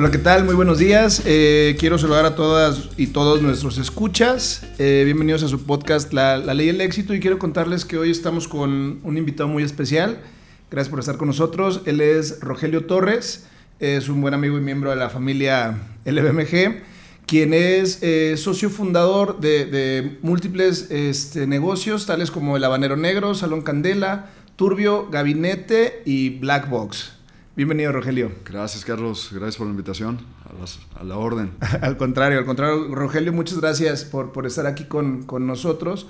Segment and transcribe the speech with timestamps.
[0.00, 0.46] Hola, ¿qué tal?
[0.46, 1.24] Muy buenos días.
[1.26, 4.62] Eh, quiero saludar a todas y todos nuestros escuchas.
[4.78, 8.10] Eh, bienvenidos a su podcast la, la, Ley del Éxito y quiero contarles que hoy
[8.10, 10.22] estamos con un invitado muy especial.
[10.70, 11.82] Gracias por estar con nosotros.
[11.84, 13.44] Él es Rogelio Torres,
[13.78, 16.80] es un buen amigo y miembro de la familia LBMG,
[17.26, 23.60] quien es eh, socio fundador de, múltiples este, negocios, tales como el Habanero Negro, Salón
[23.60, 27.19] Candela, Turbio, Gabinete y Black Box.
[27.60, 28.32] Bienvenido, Rogelio.
[28.42, 29.28] Gracias, Carlos.
[29.32, 30.18] Gracias por la invitación.
[30.46, 31.50] A, las, a la orden.
[31.82, 32.88] al contrario, al contrario.
[32.94, 36.06] Rogelio, muchas gracias por, por estar aquí con, con, nosotros.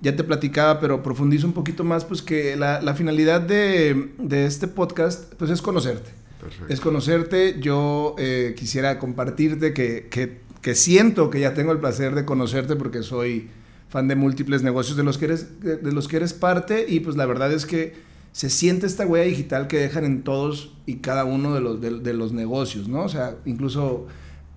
[0.00, 4.46] Ya te platicaba, pero profundizo un poquito más, pues que la, la finalidad de, de,
[4.46, 6.12] este podcast, pues es conocerte.
[6.40, 6.72] Perfecto.
[6.72, 7.60] Es conocerte.
[7.60, 12.74] Yo eh, quisiera compartirte que, que, que, siento que ya tengo el placer de conocerte
[12.74, 13.50] porque soy
[13.90, 17.16] fan de múltiples negocios de los que eres, de los que eres parte y pues
[17.16, 21.24] la verdad es que se siente esta huella digital que dejan en todos y cada
[21.24, 23.02] uno de los, de, los negocios, ¿no?
[23.02, 24.08] O sea, incluso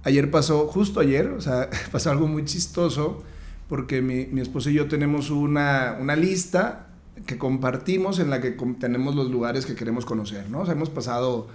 [0.04, 3.24] ayer pasó, justo ayer, o sea, pasó algo muy chistoso,
[3.70, 6.88] porque mi, mi esposo y yo tenemos una, una, lista
[7.26, 10.60] que compartimos en la que tenemos los lugares que queremos conocer, ¿no?
[10.60, 11.48] O sea, hemos pasado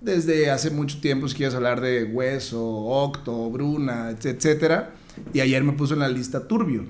[0.00, 4.92] desde hace mucho tiempo, si quieres hablar de Hueso, Octo, Bruna, etcétera,
[5.34, 6.84] y ayer me puso en la lista Turbio.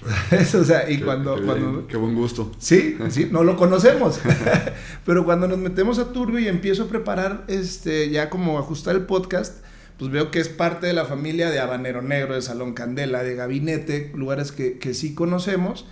[0.30, 1.86] Eso, o sea, y qué, cuando, qué, cuando...
[1.86, 2.52] Qué buen gusto.
[2.58, 4.20] Sí, sí, no lo conocemos.
[5.04, 9.02] Pero cuando nos metemos a Turbio y empiezo a preparar, este, ya como ajustar el
[9.06, 9.64] podcast,
[9.98, 13.34] pues veo que es parte de la familia de Habanero Negro, de Salón Candela, de
[13.34, 15.86] Gabinete, lugares que, que sí conocemos.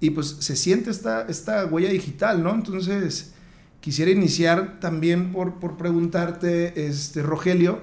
[0.00, 2.52] Y pues se siente esta, esta huella digital, ¿no?
[2.52, 3.34] Entonces,
[3.80, 7.80] quisiera iniciar también por, por preguntarte, este, Rogelio,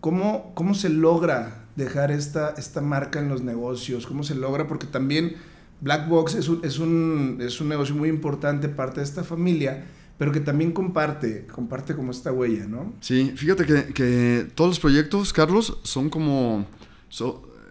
[0.00, 4.06] ¿cómo, cómo se logra dejar esta, esta marca en los negocios?
[4.06, 4.66] ¿Cómo se logra?
[4.66, 5.36] Porque también
[5.80, 9.84] Black Box es un, es un, es un negocio muy importante, parte de esta familia,
[10.18, 12.94] pero que también comparte, comparte como esta huella, ¿no?
[13.00, 16.66] Sí, fíjate que, que todos los proyectos, Carlos, son como...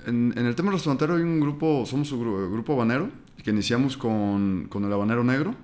[0.05, 3.09] En, el tema restaurantero hay un grupo, somos un grupo, grupo habanero,
[3.43, 5.55] que iniciamos con, con el habanero negro,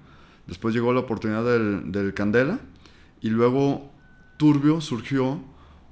[0.48, 2.60] después llegó la oportunidad del, del Candela,
[3.22, 3.92] y luego
[4.38, 5.40] Turbio surgió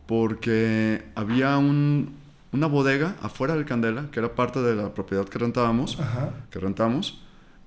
[0.08, 2.16] porque había un,
[2.52, 6.32] una bodega afuera del Candela, que era parte de la propiedad que rentábamos, Ajá.
[6.50, 7.22] que rentamos,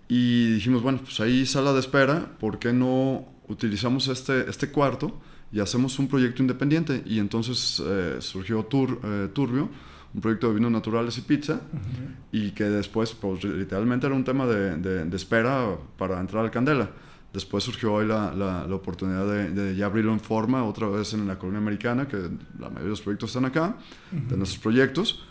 [0.09, 5.21] y dijimos, bueno, pues ahí sala de espera, ¿por qué no utilizamos este, este cuarto
[5.53, 7.03] y hacemos un proyecto independiente?
[7.07, 9.69] Y entonces eh, surgió Tur, eh, Turbio,
[10.15, 12.15] un proyecto de vinos naturales y pizza, Uh -huh.
[12.33, 16.51] y que después, pues literalmente era un tema de, de, de espera para entrar al
[16.51, 16.91] Candela.
[17.33, 21.15] Después surgió hoy la, la, la oportunidad de, de, ya abrirlo en forma, otra vez
[21.15, 22.17] en la colonia americana, que
[22.59, 23.77] la mayoría de los proyectos están acá,
[24.13, 24.27] uh -huh.
[24.29, 25.25] de nuestros proyectos.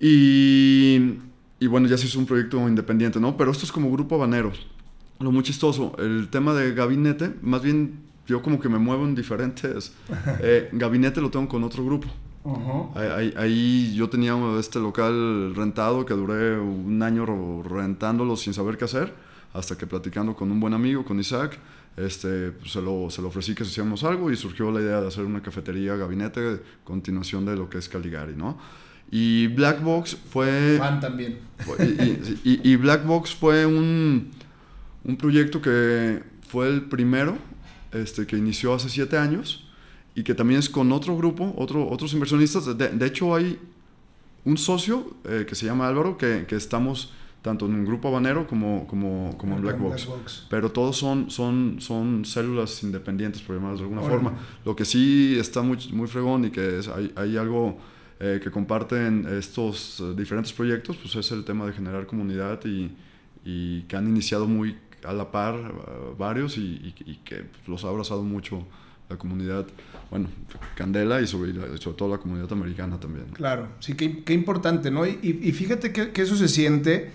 [0.00, 1.14] Y,
[1.60, 3.36] y, bueno, ya se hizo un proyecto independiente, ¿no?
[3.36, 4.52] Pero esto es como grupo habanero.
[5.20, 9.14] Lo muy chistoso, el tema de gabinete, más bien yo como que me muevo en
[9.14, 9.92] diferentes...
[10.42, 12.08] Eh, gabinete lo tengo con otro grupo.
[12.44, 12.96] Uh -huh.
[12.96, 17.24] ahí, ahí, yo tenía este local rentado que duré un año
[17.62, 21.58] rentándolo sin saber qué hacer hasta que platicando con un buen amigo, con Isaac,
[21.96, 25.24] este, se, lo, se lo ofrecí que hacíamos algo y surgió la idea de hacer
[25.24, 28.58] una cafetería gabinete, continuación de lo que es Caligari, ¿no?
[29.10, 30.76] Y Black Box fue...
[30.78, 31.38] Fan también.
[31.58, 34.30] Fue, y, y, y, Black Box fue un,
[35.04, 37.38] un proyecto que fue el primero
[37.92, 39.66] este, que inició hace siete años
[40.14, 42.76] y que también es con otro grupo, otro, otros inversionistas.
[42.76, 43.58] De, de hecho, hay
[44.44, 47.12] un socio eh, que se llama Álvaro que, que estamos
[47.48, 50.04] tanto en un grupo habanero como, como, como en Black Box.
[50.04, 50.46] Black Box.
[50.50, 54.34] Pero todos son, son, son células independientes, por llamarlo de alguna forma.
[54.66, 57.78] Lo que sí está muy, muy fregón y que es, hay, hay algo
[58.20, 62.90] eh, que comparten estos uh, diferentes proyectos, pues es el tema de generar comunidad y,
[63.46, 67.82] y que han iniciado muy a la par uh, varios y, y, y que los
[67.84, 68.66] ha abrazado mucho
[69.08, 69.66] la comunidad,
[70.10, 70.28] bueno,
[70.74, 73.24] Candela y sobre, sobre todo la comunidad americana también.
[73.32, 75.06] Claro, sí, qué, qué importante, ¿no?
[75.06, 77.10] Y, y fíjate que, que, eso se siente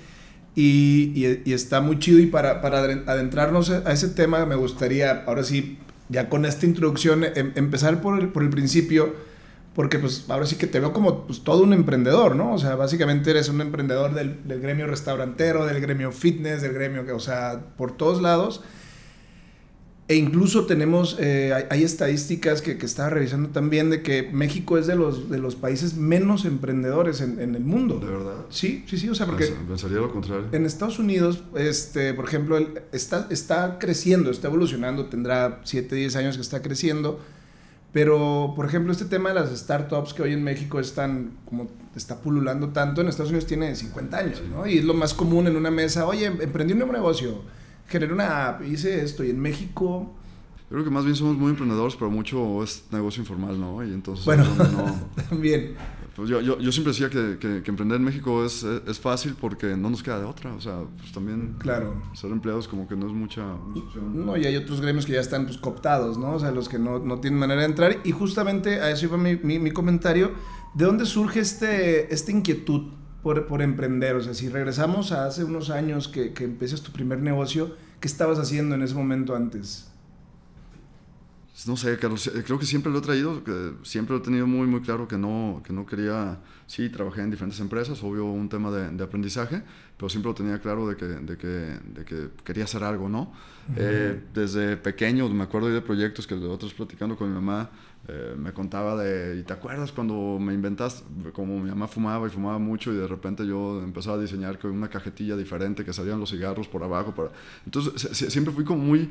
[0.56, 5.44] y, y, está muy chido y para, para adentrarnos a ese tema me gustaría, ahora
[5.44, 5.80] sí,
[6.10, 9.16] ya con esta introducción, em, empezar por el, por el principio,
[9.74, 12.54] porque pues ahora sí que te veo como pues, todo un emprendedor, ¿no?
[12.54, 17.04] O sea, básicamente eres un emprendedor del, del gremio restaurantero, del gremio fitness, del gremio,
[17.16, 18.62] o sea, por todos lados.
[20.10, 24.78] E incluso tenemos, eh, hay, hay, estadísticas que, que, estaba revisando también de que México
[24.78, 28.00] es de los, de los países menos emprendedores en, en el mundo.
[28.00, 28.46] ¿De verdad?
[28.50, 29.46] Sí, sí, sí, o sea, porque...
[29.66, 30.48] Pensaría lo contrario.
[30.52, 32.58] En Estados Unidos, este, por ejemplo,
[32.92, 37.22] está, está creciendo, está evolucionando, tendrá 7, 10 años que está creciendo,
[37.94, 42.22] pero, por ejemplo, este tema de las startups que hoy en México están, como está
[42.22, 44.50] pululando tanto, en Estados Unidos tiene 50 años, sí.
[44.52, 44.68] ¿no?
[44.68, 47.63] Y es lo más común en una mesa, oye, emprendí un nuevo negocio
[47.94, 50.12] generé una app, hice esto y en México...
[50.68, 53.84] creo que más bien somos muy emprendedores, pero mucho es negocio informal, ¿no?
[53.84, 54.26] Y entonces...
[54.26, 55.76] Bueno, no, también.
[56.16, 59.76] Pues yo, yo, yo, siempre decía que, que, emprender en México es, es, fácil porque
[59.76, 60.54] no nos queda de otra.
[60.54, 62.04] O sea, pues también claro.
[62.14, 63.44] ser empleados como que no es mucha,
[63.76, 64.26] opción.
[64.26, 66.34] No, y hay otros gremios que ya están pues, cooptados, ¿no?
[66.34, 67.98] O sea, los que no, no tienen manera de entrar.
[68.04, 70.34] Y justamente a eso iba mi, mi, mi comentario.
[70.76, 72.92] ¿De dónde surge este, esta inquietud
[73.24, 74.16] por, por, emprender?
[74.16, 78.08] O sea, si regresamos a hace unos años que, que empiezas tu primer negocio, ¿qué
[78.08, 79.88] estabas haciendo en ese momento antes?
[81.68, 84.48] no sé, Carlos, eh, creo que siempre lo he traído, que siempre lo he tenido
[84.48, 88.50] muy, muy claro que no, que no quería, sí, trabajé en diferentes empresas, obvio un
[88.50, 89.62] tema de, de aprendizaje,
[89.96, 93.32] pero siempre lo tenía claro de que, de que, de que quería hacer algo, ¿no?
[93.78, 97.70] eh, desde pequeño, me acuerdo de proyectos que otros platicando con mi mamá,
[98.08, 101.04] eh, me contaba de, ¿y te acuerdas cuando me inventaste?
[101.32, 104.72] Como mi mamá fumaba y fumaba mucho y de repente yo empezaba a diseñar con
[104.72, 107.16] una cajetilla diferente que salían los cigarros por abajo.
[107.16, 107.32] Para...
[107.66, 109.10] Entonces, siempre fui como muy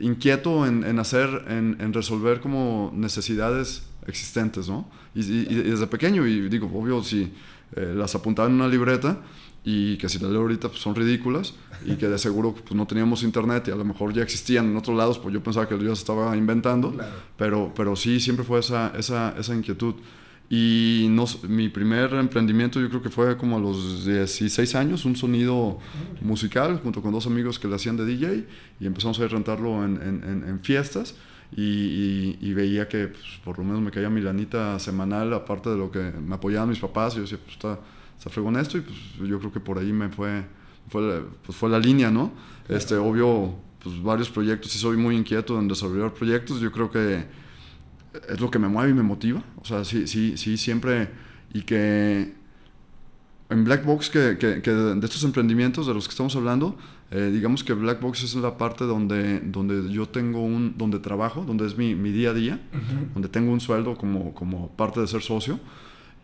[0.00, 4.88] inquieto en, en hacer, en, en, resolver como necesidades existentes, ¿no?
[5.14, 7.32] Y, y, y, desde pequeño, y digo, obvio, si
[7.74, 9.18] eh, las apuntaba en una libreta
[9.64, 11.54] y que si las leo ahorita pues, son ridículas
[11.84, 14.76] y que de seguro pues, no teníamos internet y a lo mejor ya existían en
[14.76, 17.12] otros lados, pues yo pensaba que yo se estaba inventando, claro.
[17.36, 19.96] pero, pero sí, siempre fue esa, esa, esa inquietud.
[20.48, 25.16] Y no, mi primer emprendimiento yo creo que fue como a los 16 años, un
[25.16, 25.78] sonido
[26.20, 28.46] musical junto con dos amigos que le hacían de DJ
[28.78, 31.16] y empezamos a rentarlo en, en, en fiestas
[31.54, 35.70] y, y, y, veía que pues, por lo menos me caía mi lanita semanal aparte
[35.70, 37.80] de lo que me apoyaban mis papás y yo decía, pues está,
[38.16, 40.44] está fregón esto y pues yo creo que por ahí me fue,
[40.88, 42.32] fue, pues, fue la línea, ¿no?
[42.68, 47.26] Este, obvio, pues varios proyectos y soy muy inquieto en desarrollar proyectos, yo creo que
[48.28, 49.42] es lo que me mueve y me motiva.
[49.60, 51.08] O sea, sí, sí, sí, siempre.
[51.52, 52.32] Y que
[53.48, 56.76] en Black Box, que, que, que de estos emprendimientos de los que estamos hablando,
[57.10, 60.74] eh, digamos que Black Box es la parte donde, donde yo tengo un.
[60.76, 63.12] donde trabajo, donde es mi, mi día a día, uh -huh.
[63.14, 65.60] donde tengo un sueldo como, como parte de ser socio.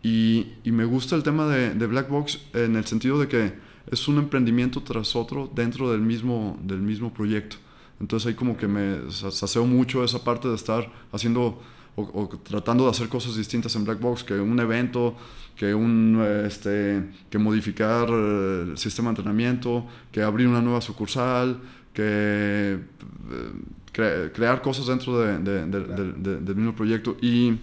[0.01, 3.53] Y, y me gusta el tema de, de, Black Box en el sentido de que
[3.89, 7.55] es un emprendimiento tras otro dentro del mismo, del mismo proyecto.
[8.01, 11.61] Entonces ahí como que me saseo mucho esa parte de estar haciendo
[11.95, 15.15] o, o, tratando de hacer cosas distintas en Black Box, que un evento,
[15.55, 21.59] que, un, este, que modificar el sistema de entrenamiento, que abrir una nueva sucursal,
[21.93, 22.79] que
[23.91, 27.15] cre crear cosas dentro de, de, de, del mismo proyecto.
[27.21, 27.53] Y,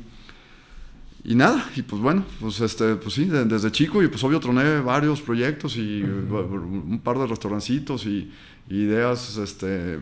[1.24, 4.80] y nada, y pues bueno, pues, este, pues sí, desde chico, y pues obvio troné
[4.80, 6.92] varios proyectos y uh -huh.
[6.92, 8.30] un par de restaurancitos y,
[8.68, 9.98] y ideas, este,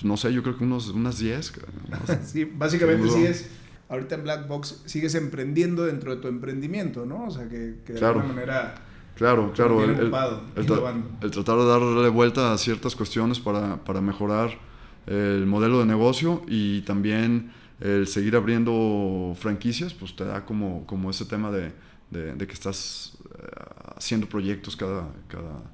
[0.00, 1.52] pues no sé, yo creo que unos, unas 10.
[1.90, 3.50] No sí, básicamente sí sigues,
[3.90, 7.24] ahorita en Black Box, sigues emprendiendo dentro de tu emprendimiento, ¿no?
[7.24, 8.20] O sea, que, que de claro.
[8.20, 8.74] alguna manera...
[9.16, 10.76] Claro, claro, el, ocupado, el, tra
[11.20, 14.56] el, tratar de darle vuelta a ciertas cuestiones para, para mejorar
[15.06, 21.10] el modelo de negocio y también el seguir abriendo franquicias, pues te da como, como
[21.10, 21.72] ese tema de,
[22.10, 25.64] de, de que estás uh, haciendo proyectos cada, cada,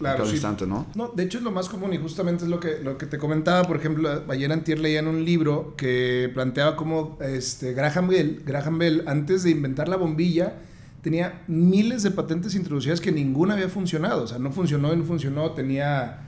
[0.00, 0.34] claro, cada sí.
[0.34, 0.86] instante, ¿no?
[0.94, 3.18] No, de hecho es lo más común y justamente es lo que, lo que te
[3.18, 8.42] comentaba, por ejemplo, ayer antier leía en un libro que planteaba cómo este, Graham, Bell,
[8.44, 10.54] Graham Bell, antes de inventar la bombilla,
[11.02, 15.04] tenía miles de patentes introducidas que ninguna había funcionado, o sea, no funcionó y no
[15.04, 16.26] funcionó, tenía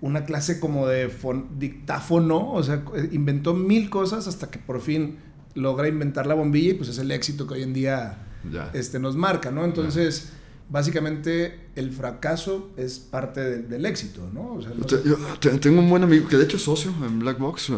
[0.00, 1.12] una clase como de
[1.58, 2.82] dictáfono, o sea,
[3.12, 5.16] inventó mil cosas hasta que por fin
[5.54, 8.18] logra inventar la bombilla y pues es el éxito que hoy en día
[8.50, 8.70] ya.
[8.74, 9.64] este, nos marca, ¿no?
[9.64, 10.28] Entonces...
[10.30, 14.54] Ya básicamente el fracaso es parte de, del éxito, ¿no?
[14.54, 15.02] O sea, no sé.
[15.04, 17.74] Yo tengo un buen amigo, que de hecho es socio en Black Box eh,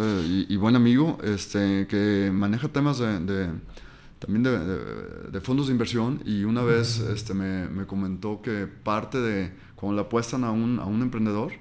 [0.48, 3.48] y, y, buen amigo, este, que maneja temas de, de
[4.18, 9.18] también de, de, fondos de inversión y una vez este, me, me, comentó que parte
[9.18, 11.52] de cuando le apuestan a un, a un emprendedor,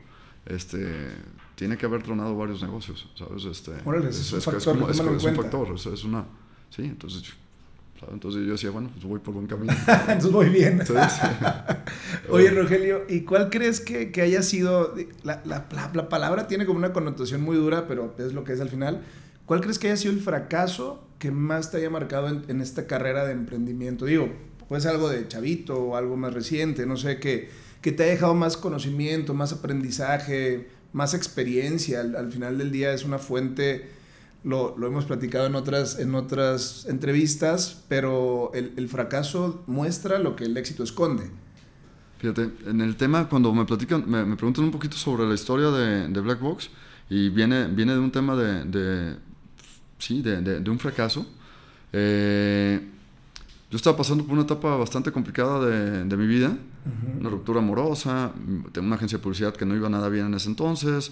[0.46, 1.08] este,
[1.56, 3.46] tiene que haber tronado varios negocios, ¿sabes?
[3.46, 6.26] Este, Órale, es, es, un factor, es, como, es, es un factor, es, una,
[6.70, 7.24] sí, entonces
[8.12, 9.74] entonces yo decía, bueno, pues voy por buen camino.
[9.88, 10.80] Entonces voy bien.
[10.80, 11.20] Entonces,
[12.30, 16.66] Oye, Rogelio, ¿y cuál crees que, que haya sido, la, la, la, la, palabra tiene
[16.66, 19.02] como una connotación muy dura, pero es lo que es al final,
[19.46, 22.88] ¿cuál crees que haya sido el fracaso que más te haya marcado en, en esta
[22.88, 24.06] carrera de emprendimiento?
[24.06, 24.30] Digo,
[24.68, 27.50] puede ser algo de chavito o algo más reciente, no sé, que,
[27.82, 32.02] que te haya dejado más conocimiento, más aprendizaje, más experiencia.
[32.02, 33.99] Al, al final del día es una fuente
[34.44, 40.36] lo, lo, hemos platicado en otras, en otras entrevistas, pero el, el, fracaso muestra lo
[40.36, 41.30] que el éxito esconde.
[42.20, 45.70] Fíjate, en el tema, cuando me platican, me, me preguntan un poquito sobre la historia
[45.72, 46.70] de, de, Black Box,
[47.10, 49.16] y viene, viene de un tema de, de
[49.98, 51.26] sí, de, de, de, un fracaso.
[51.92, 52.80] Eh,
[53.72, 57.20] yo estaba pasando por una etapa bastante complicada de, de mi vida, uh -huh.
[57.20, 58.32] una ruptura amorosa,
[58.72, 61.12] tengo una agencia de publicidad que no iba nada bien en ese entonces,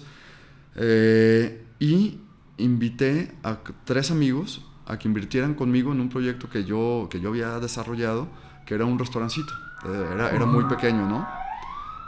[0.76, 2.18] eh, y
[2.58, 7.30] invité a tres amigos a que invirtieran conmigo en un proyecto que yo, que yo
[7.30, 8.28] había desarrollado,
[8.66, 9.52] que era un restaurancito.
[9.84, 11.26] Eh, era, era muy pequeño, ¿no?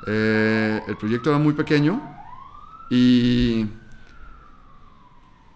[0.06, 2.00] Eh, el proyecto era muy pequeño
[2.90, 3.66] y,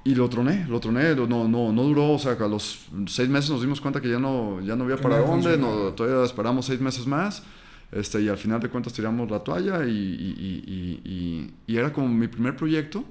[0.05, 3.51] y lo troné, lo troné, no, no, no duró, o sea, a los seis meses
[3.51, 6.81] nos dimos cuenta que ya no, ya no había para dónde, no, todavía esperamos seis
[6.81, 7.43] meses más.
[7.91, 12.27] Este, y al final de cuentas tiramos la toalla y, y, y, era como mi
[12.27, 13.05] primer proyecto,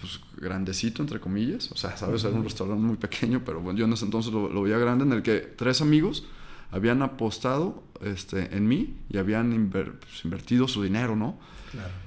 [0.00, 3.84] pues grandecito entre comillas, o sea, sabes, era un restaurante muy pequeño, pero bueno, yo
[3.86, 6.24] en ese entonces lo, lo veía grande, en el que tres amigos
[6.70, 11.38] habían apostado este, en mí y habían pues, invertido su dinero, ¿no?
[11.70, 12.04] Claro.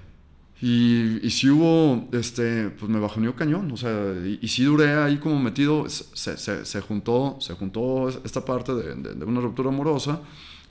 [0.60, 3.92] Y, y si hubo, este, pues me bajoneó cañón, o sea,
[4.26, 8.74] y, y si duré ahí como metido, se, se, se, juntó, se juntó esta parte
[8.74, 10.22] de, de, una ruptura amorosa,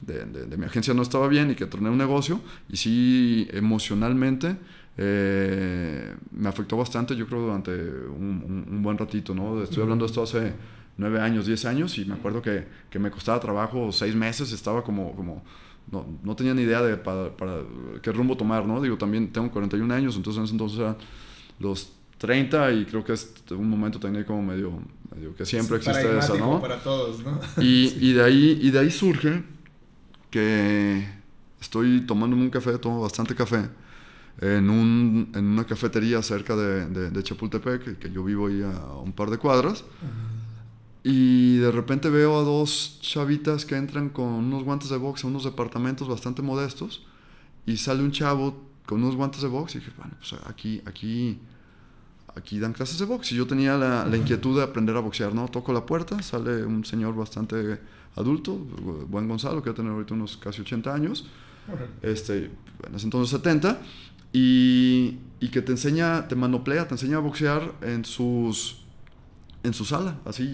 [0.00, 4.56] de, de, mi agencia no estaba bien y que torné un negocio, y sí emocionalmente
[4.98, 9.62] eh, me afectó bastante, yo creo, durante un, un, un buen ratito, ¿no?
[9.62, 10.54] Estoy hablando de esto hace
[10.96, 14.82] nueve años, diez años, y me acuerdo que, que me costaba trabajo seis meses, estaba
[14.82, 15.42] como, como
[15.90, 17.62] no, no tenía ni idea de para, para,
[18.02, 18.80] qué rumbo tomar, ¿no?
[18.80, 20.96] Digo, también tengo 41 años, entonces entonces eran
[21.58, 24.72] los 30 y creo que es un momento también como medio,
[25.14, 26.60] medio que siempre sí, existe eso, ¿no?
[26.60, 27.38] Para todos, ¿no?
[27.58, 29.42] Y, y, de ahí, y de ahí surge
[30.30, 31.06] que
[31.60, 33.68] estoy tomándome un café, tomo bastante café,
[34.40, 38.96] en, un, en una cafetería cerca de, de, de Chapultepec, que, yo vivo ahí a
[38.96, 39.82] un par de cuadras.
[39.82, 40.36] Uh -huh
[41.08, 45.28] y de repente veo a dos chavitas que entran con unos guantes de box a
[45.28, 47.06] unos departamentos bastante modestos.
[47.64, 49.76] Y sale un chavo con unos guantes de box.
[49.76, 51.38] Y dije, bueno, pues aquí, aquí,
[52.34, 53.30] aquí dan clases de box.
[53.30, 55.46] Y yo tenía la, la inquietud de aprender a boxear, ¿no?
[55.46, 57.78] Toco la puerta, sale un señor bastante
[58.16, 61.24] adulto, buen Gonzalo, que va a tener ahorita unos casi 80 años.
[62.02, 62.50] Este,
[62.84, 63.78] en ese entonces 70.
[64.32, 68.82] Y, y que te enseña, te manoplea, te enseña a boxear en sus
[69.62, 70.52] en su sala, así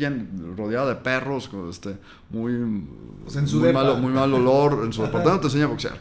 [0.57, 1.99] rodeada de perros, este,
[2.31, 2.55] muy,
[3.23, 6.01] pues en su muy, malo, muy mal olor, en su departamento te enseña a boxear.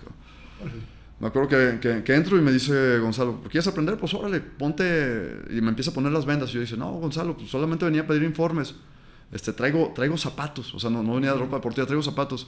[1.19, 3.95] Me acuerdo que, que, que, entro y me dice Gonzalo, ¿quieres aprender?
[3.97, 5.41] Pues órale, ponte.
[5.51, 6.49] Y me empieza a poner las vendas.
[6.49, 8.73] Y yo dice, no, Gonzalo, pues solamente venía a pedir informes.
[9.31, 10.73] Este, traigo, traigo zapatos.
[10.73, 12.47] O sea, no, no venía de ropa deportiva, traigo zapatos.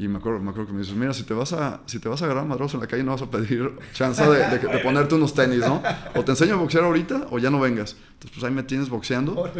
[0.00, 2.08] Y me acuerdo, me acuerdo que me dices, mira, si te vas a, si te
[2.08, 4.78] vas a agarrar madroso en la calle no vas a pedir chance de, de, de,
[4.78, 5.82] ponerte unos tenis, ¿no?
[6.14, 7.96] O te enseño a boxear ahorita o ya no vengas.
[8.14, 9.52] Entonces, pues ahí me tienes boxeando.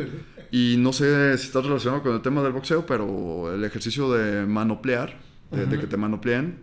[0.50, 4.46] Y no sé si estás relacionado con el tema del boxeo, pero el ejercicio de
[4.46, 5.18] manoplear,
[5.50, 5.68] de, uh -huh.
[5.68, 6.60] de que te manopleen,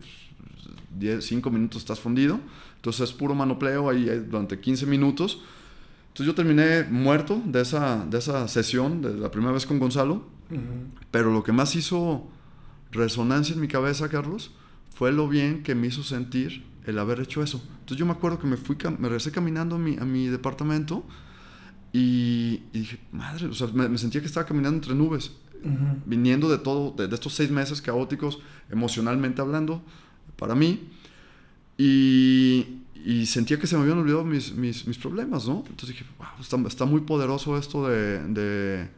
[0.97, 2.39] 10, 5 minutos estás fundido.
[2.77, 5.39] Entonces es puro manopleo ahí durante 15 minutos.
[6.07, 10.15] Entonces yo terminé muerto de esa, de esa sesión, de la primera vez con Gonzalo.
[10.49, 10.59] Uh -huh.
[11.11, 12.27] Pero lo que más hizo
[12.91, 14.51] resonancia en mi cabeza, Carlos,
[14.93, 17.61] fue lo bien que me hizo sentir el haber hecho eso.
[17.79, 21.05] Entonces yo me acuerdo que me fui, me regresé caminando a mi, a mi departamento
[21.93, 25.31] y, y, dije, madre, o sea, me, me, sentía que estaba caminando entre nubes,
[25.63, 26.01] uh -huh.
[26.05, 28.39] viniendo de todo, de, de, estos seis meses caóticos,
[28.69, 29.81] emocionalmente hablando,
[30.37, 30.89] para mí.
[31.77, 35.63] Y, y sentía que se me habían olvidado mis, mis, mis problemas, ¿no?
[35.69, 38.89] Entonces dije, wow, está, está muy poderoso esto de, de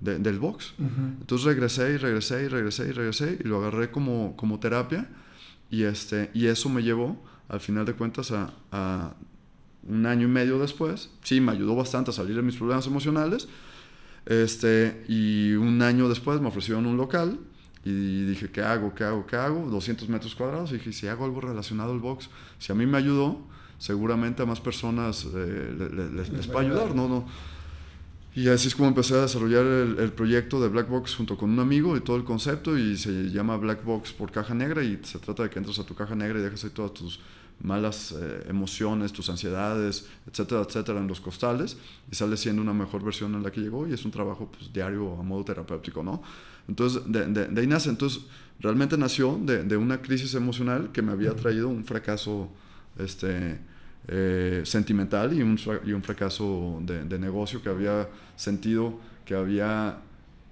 [0.00, 0.74] de, del box.
[0.78, 1.20] Uh -huh.
[1.20, 5.08] Entonces regresé y regresé y regresé y regresé y lo agarré como, como terapia
[5.70, 9.14] y, este, y eso me llevó al final de cuentas a, a,
[9.86, 11.10] un año y medio después.
[11.22, 13.48] Sí, me ayudó bastante a salir de mis problemas emocionales.
[14.26, 17.38] Este, y un año después me ofrecieron un local
[17.84, 18.94] y dije, ¿qué hago?
[18.94, 19.26] ¿Qué hago?
[19.26, 19.70] ¿Qué hago?
[19.70, 20.70] 200 metros cuadrados.
[20.72, 22.28] Y dije, si hago algo relacionado al box,
[22.58, 23.40] si a mí me ayudó,
[23.78, 27.08] seguramente a más personas eh, les, les, les, va a ayudar, ¿no?
[27.08, 27.26] no
[28.38, 31.50] y así es como empecé a desarrollar el, el, proyecto de Black Box junto con
[31.50, 35.00] un amigo y todo el concepto y se llama Black Box por caja negra y
[35.02, 37.18] se trata de que entras a tu caja negra y dejas ahí todas tus
[37.60, 41.78] malas eh, emociones, tus ansiedades, etcétera, etcétera en los costales
[42.12, 44.72] y sale siendo una mejor versión en la que llegó y es un trabajo pues,
[44.72, 46.22] diario a modo terapéutico, ¿no?
[46.68, 47.88] Entonces, de, de, de ahí nace.
[47.90, 48.22] Entonces,
[48.60, 52.50] realmente nació de, de, una crisis emocional que me había traído un fracaso,
[52.98, 53.58] este
[54.08, 58.98] eh, sentimental y un, y un fracaso de, de, negocio que había sentido
[59.28, 59.98] que había,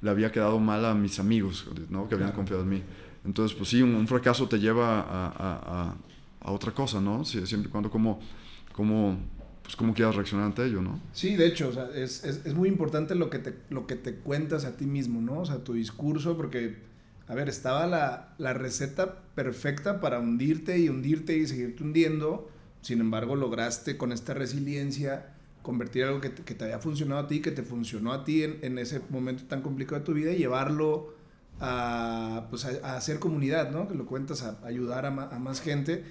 [0.03, 2.07] le había quedado mal a mis amigos, ¿no?
[2.07, 2.37] que habían claro.
[2.37, 2.83] confiado en mí.
[3.25, 5.97] Entonces, pues sí, un, un fracaso te lleva a, a, a,
[6.43, 7.25] a, otra cosa, ¿no?
[7.25, 8.21] Siempre y cuando como,
[8.73, 9.19] como,
[9.63, 11.01] pues cómo quieras reaccionar ante ello, ¿no?
[11.13, 13.97] Sí, de hecho, o sea, es, es, es, muy importante lo que, te, lo que
[13.97, 15.41] te cuentas a ti mismo, ¿no?
[15.41, 16.77] O sea, tu discurso, porque,
[17.27, 22.51] a ver, estaba la, la receta perfecta para hundirte y hundirte y seguirte hundiendo,
[22.87, 27.27] sin embargo, lograste con esta resiliencia convertir algo que te, que te había funcionado a
[27.27, 30.31] ti, que te funcionó a ti en, en, ese momento tan complicado de tu vida
[30.33, 31.15] y llevarlo
[31.59, 33.89] a, pues a, a hacer comunidad, ¿no?
[33.89, 36.05] Que lo cuentas, a, ayudar a, ma, a más gente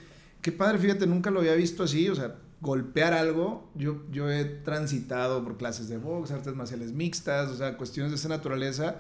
[0.45, 3.71] qué padre, fíjate, nunca lo había visto así, o sea, golpear algo.
[3.73, 8.17] Yo, yo he transitado por clases de box, artes marciales mixtas, o sea, cuestiones de
[8.17, 8.97] esa naturaleza,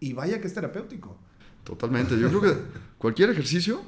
[0.00, 1.16] y vaya que es terapéutico.
[1.62, 2.56] Totalmente, yo creo que
[2.98, 3.80] cualquier ejercicio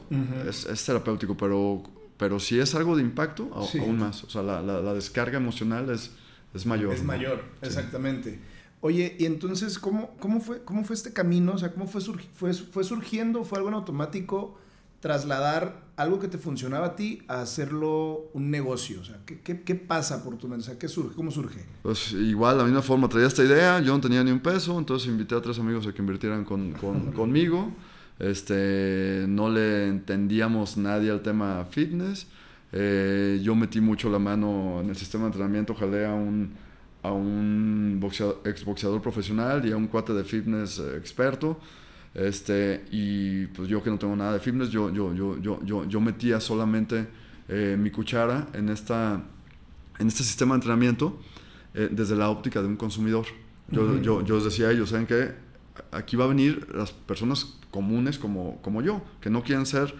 [0.48, 1.82] es, es, terapéutico, pero,
[2.18, 4.24] pero si es algo de impacto, aún más.
[4.24, 6.10] O sea, la, la, descarga emocional es,
[6.52, 6.92] es mayor.
[6.92, 8.38] Es mayor, exactamente.
[8.80, 11.52] Oye, y entonces, ¿cómo, cómo, fue, ¿cómo fue este camino?
[11.52, 12.00] O sea, ¿cómo fue,
[12.34, 13.44] fue, fue surgiendo?
[13.44, 14.58] ¿Fue algo en automático?
[15.00, 19.00] trasladar algo que te funcionaba a ti a hacerlo un negocio?
[19.00, 20.64] O sea, ¿qué, qué, qué pasa por tu mente?
[20.64, 21.14] O sea, ¿qué surge?
[21.14, 21.64] ¿Cómo surge?
[21.82, 25.08] Pues igual, la misma forma, traía esta idea, yo no tenía ni un peso, entonces
[25.08, 27.70] invité a tres amigos a que invirtieran con, con, conmigo.
[28.18, 32.26] Este, no le entendíamos nadie al tema fitness.
[32.72, 36.52] Eh, yo metí mucho la mano en el sistema de entrenamiento, jalé a un,
[37.02, 41.58] a un boxeador, exboxeador profesional y a un cuate de fitness eh, experto.
[42.14, 45.84] Este, y pues yo que no tengo nada de fitness, yo, yo, yo, yo, yo,
[45.84, 47.06] yo metía solamente
[47.48, 49.22] eh, mi cuchara en, esta,
[49.98, 51.20] en este sistema de entrenamiento
[51.74, 53.26] desde la óptica de un consumidor.
[53.70, 55.32] Yo, yo, yo les decía a ellos, ¿saben qué?
[55.92, 59.94] Aquí va a venir las personas comunes como, como yo, que no quieren ser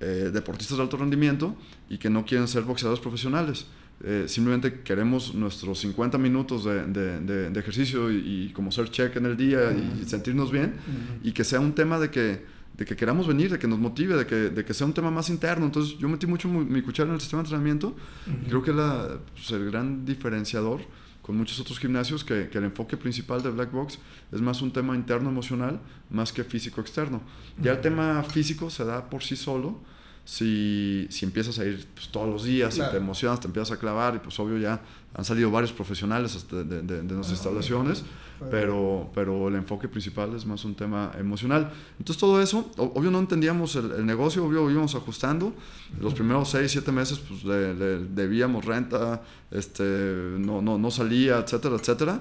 [0.00, 1.56] eh, deportistas de alto rendimiento
[1.88, 3.66] y que no quieren ser boxeadores profesionales.
[4.02, 9.26] Eh, simplemente queremos nuestros 50 minutos de, de, de, ejercicio y, como ser check en
[9.26, 10.74] el día y sentirnos bien
[11.22, 12.44] y que sea un tema de que,
[12.76, 15.10] de que queramos venir, de que nos motive, de que, de que sea un tema
[15.10, 15.64] más interno.
[15.64, 17.94] Entonces yo metí mucho mi, cuchara en el sistema de entrenamiento
[18.42, 20.80] y creo que la, pues, el gran diferenciador
[21.24, 23.98] con muchos otros gimnasios que, que, el enfoque principal de Black Box
[24.30, 27.22] es más un tema interno emocional más que físico externo.
[27.58, 29.80] Ya el tema físico se da por sí solo
[30.24, 33.78] si, si empiezas a ir pues, todos los días y te emocionas, te empiezas a
[33.78, 34.80] clavar y pues obvio ya
[35.14, 38.02] han salido varios profesionales de, de, de, nuestras instalaciones,
[38.50, 41.70] pero, pero el enfoque principal es más un tema emocional.
[41.98, 45.52] Entonces todo eso, obvio no entendíamos el, negocio, obvio íbamos ajustando.
[46.00, 51.76] Los primeros seis, siete meses pues le, debíamos renta, este, no, no, no salía, etcétera,
[51.76, 52.20] etcétera.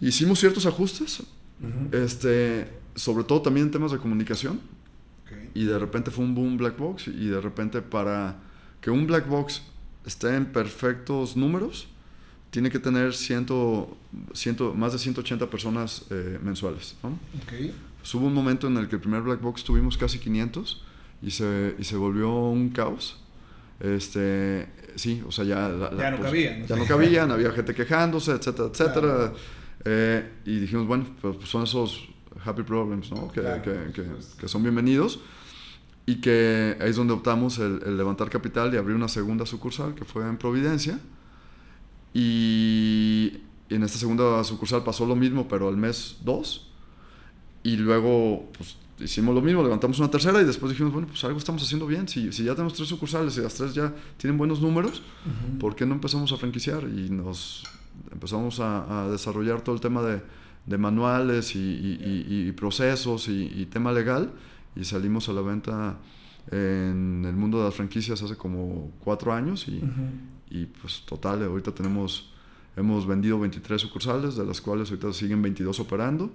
[0.00, 1.22] Hicimos ciertos ajustes,
[1.92, 4.58] este, sobre todo también en temas de comunicación
[5.54, 8.36] y de repente fue un boom black box y de repente para
[8.80, 9.62] que un black box
[10.06, 11.88] esté en perfectos números
[12.50, 13.96] tiene que tener ciento,
[14.34, 16.96] ciento, más de 180 personas eh, mensuales.
[17.02, 17.18] ¿no?
[17.44, 17.74] Okay.
[17.98, 20.84] Pues hubo un momento en el que el primer black box tuvimos casi 500
[21.22, 23.18] y se, y se volvió un caos.
[23.80, 26.66] Este, sí, o sea, ya, ya no pues, cabían.
[26.66, 29.32] Ya no cabían, había gente quejándose, etcétera, etcétera.
[29.84, 32.08] Eh, y dijimos, bueno, pues son esos
[32.44, 33.30] happy problems, ¿no?
[33.30, 34.04] Que, que, que,
[34.38, 35.20] que, son bienvenidos
[36.06, 40.04] y que ahí es donde optamos el, levantar capital y abrir una segunda sucursal que
[40.04, 40.98] fue en Providencia.
[42.12, 46.68] Y en esta segunda sucursal pasó lo mismo, pero al mes 2.
[47.62, 51.38] Y luego pues, hicimos lo mismo, levantamos una tercera y después dijimos, bueno, pues algo
[51.38, 52.08] estamos haciendo bien.
[52.08, 55.02] Si, si ya tenemos tres sucursales y las tres ya tienen buenos números,
[55.60, 56.82] ¿por qué no empezamos a franquiciar?
[56.82, 57.62] Y nos
[58.10, 60.20] empezamos a, a desarrollar todo el tema de,
[60.66, 64.32] de manuales y, y, y procesos y, tema legal
[64.76, 65.98] y salimos a la venta
[66.50, 69.82] en el mundo de las franquicias hace como cuatro años y,
[70.50, 72.32] y pues total, ahorita tenemos,
[72.76, 76.30] hemos vendido 23 sucursales, de las cuales ahorita siguen 22 operando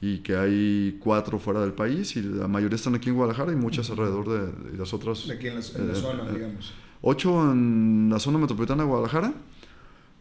[0.00, 3.56] y que hay cuatro fuera del país y la mayoría están aquí en Guadalajara y
[3.56, 5.26] muchas alrededor de, las otras.
[5.26, 6.72] De aquí en la, en la zona, eh, digamos.
[7.00, 9.34] Ocho en la zona metropolitana de Guadalajara,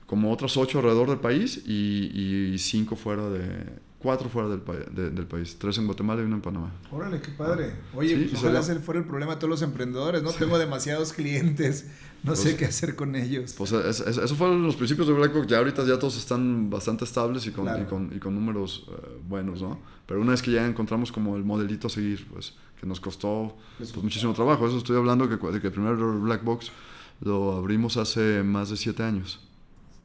[0.08, 3.66] como otras ocho alrededor del país y, y cinco fuera de,
[4.00, 6.72] cuatro fuera del, del, país, tres en Guatemala y uno en Panamá.
[6.92, 7.74] Órale, qué padre.
[7.96, 10.32] Oye, pues ojalá ese fuera el problema de todos los emprendedores, ¿no?
[10.32, 11.88] Tengo demasiados clientes,
[12.24, 13.54] no sé pues qué hacer con ellos.
[13.58, 17.52] Pues eso fueron los principios de BlackRock, ya ahorita ya todos están bastante estables y
[17.52, 19.80] con, y con, y con, números eh, buenos, ¿no?
[20.06, 23.58] Pero una vez que ya encontramos como el modelito a seguir, pues que nos costó
[23.78, 26.72] pues, muchísimo trabajo, eso estoy hablando que, de que el primer Black Box
[27.20, 29.40] lo abrimos hace más de siete años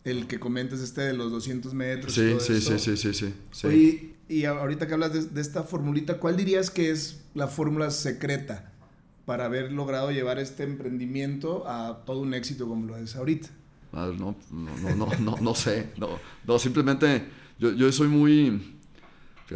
[0.04, 2.12] el que comentas este de los 200 metros.
[2.14, 4.14] Sí, sí, sí, sí, sí, sí, sí.
[4.28, 8.72] y ahorita que hablas de, esta formulita, ¿cuál dirías que es la fórmula secreta
[9.24, 13.48] para haber logrado llevar este emprendimiento a todo un éxito como lo es ahorita?
[13.92, 15.90] no, no, no, no, no, no sé.
[15.98, 17.24] No, no simplemente
[17.58, 18.76] yo, yo soy muy...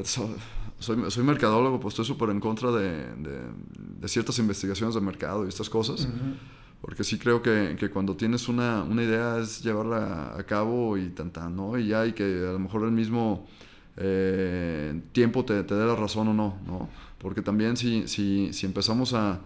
[0.05, 0.37] soy,
[0.79, 5.69] soy, mercadólogo, pues estoy súper en contra de, de, ciertas investigaciones de mercado y estas
[5.69, 6.07] cosas
[6.81, 11.09] porque sí creo que, que cuando tienes una, una, idea es llevarla a cabo y
[11.11, 11.79] tan, ¿no?
[11.79, 13.47] Y ya, y que a lo mejor el mismo
[13.97, 16.89] eh, tiempo te, te dé la razón o no, ¿no?
[17.19, 19.41] Porque también si, si, si empezamos a,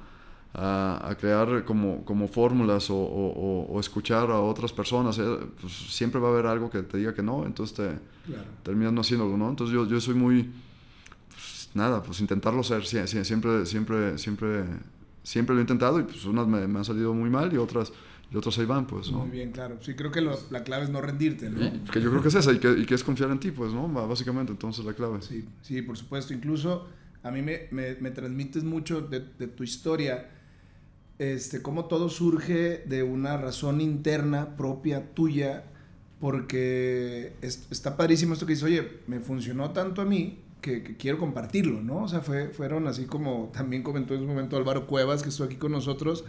[0.55, 6.29] a, crear como, como fórmulas o, o, escuchar a otras personas, eh, pues siempre va
[6.29, 9.49] a haber algo que te diga que no, entonces te terminas no haciéndolo, ¿no?
[9.49, 10.51] Entonces yo, yo soy muy,
[11.29, 14.65] pues, nada, pues intentarlo ser, siempre, siempre, siempre
[15.23, 17.93] siempre lo he intentado y pues unas me, han salido muy mal y otras,
[18.31, 19.21] y otras ahí van, pues, ¿no?
[19.21, 19.79] Muy bien, claro.
[19.81, 21.59] Sí, creo que la clave es no rendirte, ¿no?
[21.91, 23.73] que yo creo que es esa y que, y que, es confiar en ti, pues,
[23.73, 23.89] ¿no?
[23.89, 25.23] Básicamente, entonces la clave.
[25.23, 26.33] Sí, sí, por supuesto.
[26.33, 26.89] Incluso
[27.23, 30.31] a mí me, me, me transmites mucho de, de, tu historia,
[31.19, 35.65] este, cómo todo surge de una razón interna propia tuya,
[36.19, 41.83] porque está padrísimo esto que dices, oye, me funcionó tanto a mí que, quiero compartirlo,
[41.83, 42.05] ¿no?
[42.05, 45.47] O sea, fue, fueron así como también comentó en su momento Álvaro Cuevas, que estuvo
[45.47, 46.25] aquí con nosotros,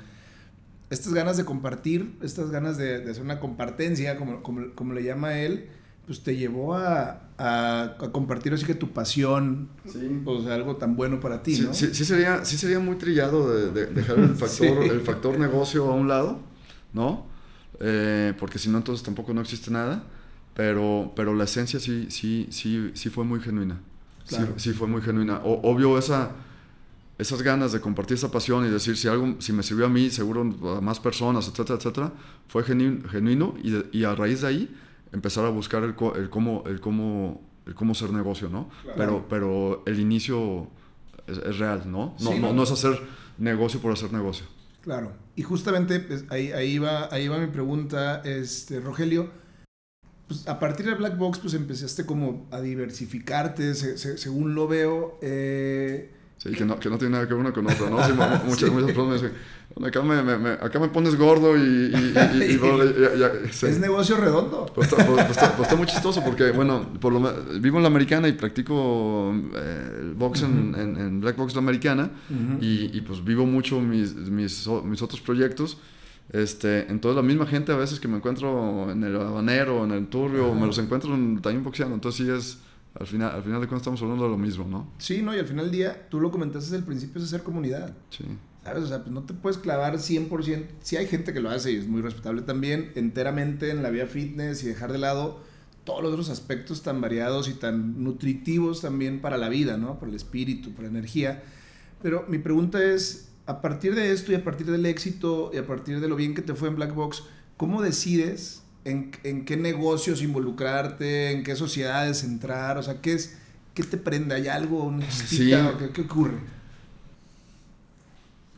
[0.89, 5.39] estas ganas de compartir, estas ganas de, hacer una compartencia, como, como, como, le llama
[5.39, 5.69] él,
[6.05, 10.21] pues te llevó a, a, compartir así que tu pasión, sí.
[10.25, 11.73] o sea, algo tan bueno para ti, ¿no?
[11.73, 15.95] Sí, sí, sería, sí sería muy trillado de, dejar el factor, el factor negocio a
[15.95, 16.39] un lado,
[16.93, 17.25] ¿no?
[17.79, 20.03] Eh, porque si no, entonces tampoco no existe nada,
[20.53, 23.79] pero, pero la esencia sí, sí, sí, sí fue muy genuina.
[24.57, 25.41] Sí, fue muy genuina.
[25.43, 26.31] obvio, esa,
[27.17, 30.09] esas ganas de compartir esa pasión y decir si algo, si me sirvió a mí,
[30.09, 32.13] seguro a más personas, etcétera, etcétera,
[32.47, 34.77] fue genuino y, y a raíz de ahí
[35.11, 38.69] empezar a buscar el, el, cómo, el, cómo, el cómo ser negocio, ¿no?
[38.95, 40.67] Pero, pero el inicio
[41.27, 42.15] es, real, ¿no?
[42.19, 42.99] No, no, no, es hacer
[43.37, 44.45] negocio por hacer negocio.
[44.81, 45.11] Claro.
[45.35, 49.29] Y justamente pues, ahí, ahí, va, ahí va mi pregunta, este, Rogelio
[50.31, 55.19] pues, a partir de Black Box, pues empezaste como a diversificarte, según lo veo.
[55.21, 57.97] Eh, sí, que no, que no, tiene nada que ver una con otra, ¿no?
[58.45, 61.91] muchas, muchas personas me dicen, acá me, acá me pones gordo y...
[63.51, 64.71] Es negocio redondo.
[64.73, 68.29] Pues, pues, pues, pues, está, muy chistoso porque, bueno, por lo, vivo en la americana
[68.29, 72.09] y practico eh, box en, en, Black Box la americana
[72.61, 75.77] y, y, pues vivo mucho mis, mis, mis otros proyectos.
[76.31, 80.07] Este, entonces la misma gente a veces que me encuentro en el habanero, en el
[80.07, 81.93] turbio, me los encuentro también boxeando.
[81.93, 82.59] Entonces sí es,
[82.97, 84.91] al final, al final de cuentas estamos hablando de lo mismo, ¿no?
[84.97, 85.35] Sí, ¿no?
[85.35, 87.93] Y al final del día, tú lo comentaste desde el principio, es hacer comunidad.
[88.11, 88.23] Sí.
[88.63, 88.83] ¿Sabes?
[88.83, 90.65] O sea, pues no te puedes clavar 100%.
[90.81, 94.07] Sí hay gente que lo hace y es muy respetable también, enteramente en la vía
[94.07, 95.41] fitness y dejar de lado
[95.83, 99.99] todos los otros aspectos tan variados y tan nutritivos también para la vida, ¿no?
[99.99, 101.43] Para el espíritu, para la energía.
[102.01, 105.65] Pero mi pregunta es, a partir de esto y a partir del éxito y a
[105.65, 107.23] partir de lo bien que te fue en Black Box,
[107.57, 112.77] ¿cómo decides en, en qué negocios involucrarte, en qué sociedades entrar?
[112.77, 113.37] O sea, ¿qué, es,
[113.73, 114.35] qué te prende?
[114.35, 114.93] ¿Hay algo?
[115.09, 115.51] Sí.
[115.79, 116.37] ¿Qué, ¿Qué ocurre?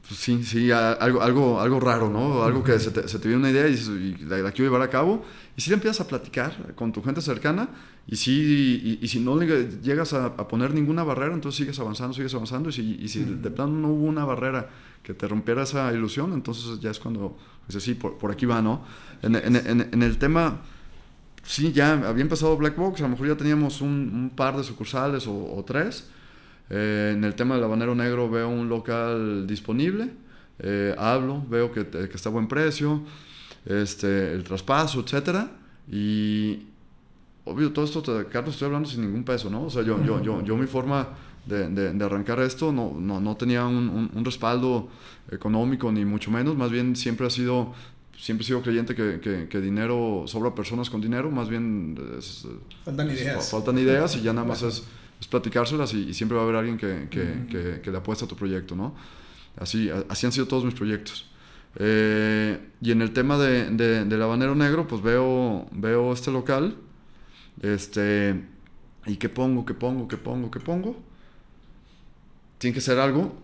[0.07, 2.43] Pues sí, sí, algo, algo, algo raro, ¿no?
[2.43, 4.89] Algo que se te, se te viene una idea y, la, la, quiero llevar a
[4.89, 5.23] cabo.
[5.55, 7.69] Y si le empiezas a platicar con tu gente cercana
[8.05, 12.67] y si, y, si no llegas a, poner ninguna barrera, entonces sigues avanzando, sigues avanzando.
[12.69, 14.69] Y si, y si de plano no hubo una barrera
[15.03, 17.37] que te rompiera esa ilusión, entonces ya es cuando
[17.67, 18.83] dices, sí, por, por aquí va, ¿no?
[19.21, 20.59] En, en, en, el tema,
[21.43, 24.65] sí, ya había empezado Black Box, a lo mejor ya teníamos un, un par de
[24.65, 26.09] sucursales o, o tres.
[26.69, 30.09] Eh, en el tema del habanero negro veo un local disponible,
[30.59, 33.01] eh, hablo, veo que, que, está a buen precio,
[33.65, 35.51] este, el traspaso, etcétera,
[35.91, 36.63] y
[37.45, 39.65] obvio, todo esto, Carlos, estoy hablando sin ningún peso, ¿no?
[39.65, 41.09] O sea, yo, yo, yo, yo mi forma
[41.45, 44.87] de, de, arrancar esto no, no, no tenía un, un, respaldo
[45.29, 47.73] económico, ni mucho menos, más bien siempre ha sido
[48.17, 51.97] siempre he sido creyente que, que, que, dinero sobra personas con dinero, más bien
[52.85, 53.51] faltan ideas.
[53.51, 54.83] Faltan ideas y ya nada más es
[55.27, 58.75] platicárselas y, siempre va a haber alguien que, que, que, le apuesta a tu proyecto,
[58.75, 58.95] ¿no?
[59.57, 61.29] Así, así han sido todos mis proyectos.
[61.77, 66.75] Eh, y en el tema de, de, del habanero negro, pues veo, veo este local,
[67.61, 68.43] este,
[69.05, 70.95] y qué pongo, qué pongo, qué pongo, qué pongo.
[72.57, 73.35] Tiene que ser algo.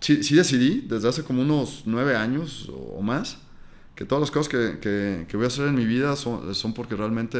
[0.00, 3.38] Sí, sí decidí desde hace como unos nueve años o más
[4.00, 6.96] que todas las cosas que, que, voy a hacer en mi vida son, son porque
[6.96, 7.38] realmente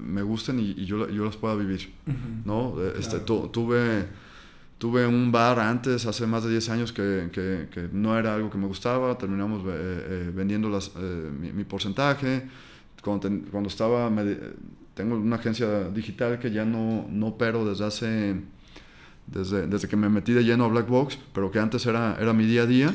[0.00, 1.92] me gusten y, yo, yo, las pueda vivir,
[2.46, 2.76] ¿no?
[2.98, 4.06] Este, tuve,
[4.78, 8.56] tuve un bar antes, hace más de 10 años, que, que no era algo que
[8.56, 12.48] me gustaba, terminamos eh, eh, vendiendo las, eh, mi, porcentaje,
[13.04, 14.10] cuando, cuando estaba,
[14.94, 18.36] tengo una agencia digital que ya no, no opero desde hace,
[19.26, 22.32] desde, desde que me metí de lleno a Black Box, pero que antes era, era
[22.32, 22.94] mi día a día.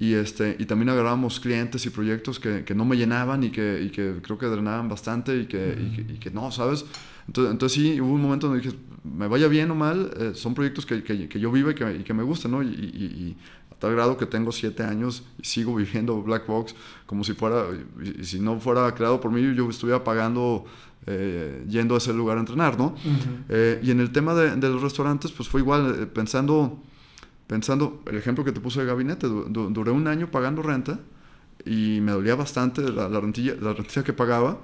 [0.00, 3.82] Y, este, y también agarrábamos clientes y proyectos que, que no me llenaban y que,
[3.82, 5.76] y que, creo que drenaban bastante y que,
[6.08, 6.84] y que, no, ¿sabes?
[7.26, 10.54] Entonces, entonces sí, hubo un momento donde dije, me vaya bien o mal, eh, son
[10.54, 12.62] proyectos que, que, yo vivo y que, y que me gustan, ¿no?
[12.62, 13.36] Y,
[13.72, 17.64] a tal grado que tengo siete años y sigo viviendo Black Box como si fuera,
[18.00, 20.64] y, si no fuera creado por mí, yo estuviera pagando
[21.06, 22.94] eh, yendo a ese lugar a entrenar, ¿no?
[23.48, 26.80] Eh, y en el tema de, de, los restaurantes, pues fue igual, pensando
[27.48, 31.00] pensando, el ejemplo que te puse de gabinete, duré un año pagando renta
[31.64, 34.60] y me dolía bastante la, rentilla, la rentilla que pagaba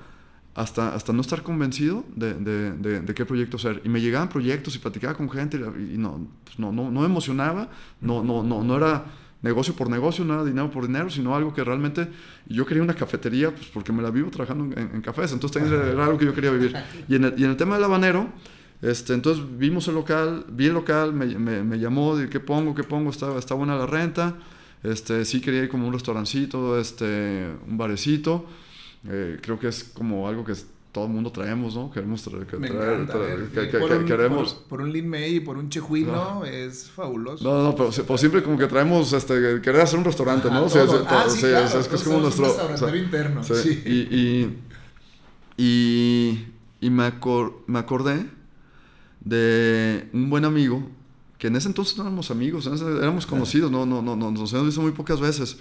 [0.54, 3.80] hasta, hasta no estar convencido de, de, qué proyecto hacer.
[3.84, 7.06] Y me llegaban proyectos y platicaba con gente y, no, pues no, no, no, me
[7.06, 7.70] emocionaba,
[8.00, 9.06] no, no, no, no era
[9.40, 12.08] negocio por negocio, no era dinero por dinero, sino algo que realmente
[12.46, 16.18] yo quería una cafetería, pues porque me la vivo trabajando en, cafés, entonces era algo
[16.18, 16.76] que yo quería vivir.
[17.08, 18.28] Y en el, y en el tema del habanero,
[18.82, 22.74] este, entonces vimos el local, vi el local, me, me, me llamó, de qué pongo,
[22.74, 24.36] qué pongo, está, está buena la renta,
[24.82, 28.44] este, sí quería ir como un restaurancito, este, un barecito,
[29.08, 30.54] eh, creo que es como algo que
[30.94, 31.90] todo el mundo traemos, ¿no?
[31.90, 34.54] Queremos traer, que, traer, que, que, por un, queremos.
[34.54, 37.42] Por, un Lin May y por un Chejuino es fabuloso.
[37.42, 40.68] No, no, pero, pues siempre como que traemos, este, querer hacer un restaurante, ¿no?
[40.68, 42.44] sí, ah, sí, claro, es, que es como nuestro...
[42.44, 43.82] Un restaurante interno, sí.
[43.84, 44.58] Y, y,
[45.56, 46.46] y,
[46.80, 48.26] y me, acor, me acordé
[49.24, 50.88] de un buen amigo,
[51.38, 54.80] que en ese entonces no éramos amigos, éramos conocidos, no, no, no, nos hemos visto
[54.80, 55.56] muy pocas veces.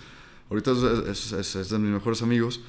[0.50, 0.72] Ahorita
[1.10, 2.62] es, es, es de mis mejores amigos,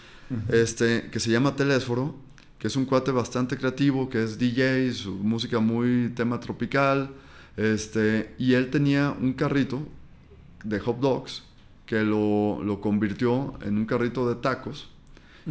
[0.48, 2.14] este, que se llama Telésforo,
[2.58, 7.10] que es un cuate bastante creativo, que es DJ, su música muy tema tropical,
[7.56, 9.86] este, y él tenía un carrito
[10.64, 11.42] de hot dogs
[11.86, 14.88] que lo, lo convirtió en un carrito de tacos